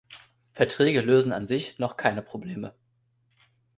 [0.53, 2.73] Verträge lösen an sich noch keine Probleme.